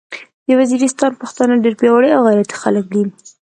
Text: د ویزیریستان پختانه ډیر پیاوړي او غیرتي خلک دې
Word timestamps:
د 0.47 0.49
ویزیریستان 0.59 1.11
پختانه 1.21 1.53
ډیر 1.63 1.73
پیاوړي 1.79 2.09
او 2.13 2.21
غیرتي 2.27 2.55
خلک 2.63 2.85
دې 2.93 3.01